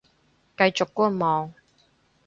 [0.57, 1.53] 繼續觀望